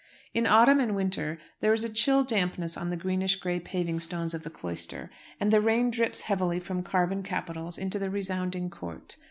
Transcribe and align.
In 0.33 0.47
autumn 0.47 0.79
and 0.79 0.95
winter 0.95 1.37
there 1.59 1.73
is 1.73 1.83
a 1.83 1.87
chill 1.93 2.23
dampness 2.23 2.75
on 2.75 2.89
the 2.89 2.97
greenish 2.97 3.35
gray 3.35 3.59
paving 3.59 3.99
stones 3.99 4.33
of 4.33 4.41
the 4.41 4.49
cloister, 4.49 5.11
and 5.39 5.53
the 5.53 5.61
rain 5.61 5.91
drips 5.91 6.21
heavily 6.21 6.59
from 6.59 6.81
carven 6.81 7.21
capitals 7.21 7.77
into 7.77 7.99
the 7.99 8.09
resounding 8.09 8.71
court. 8.71 9.17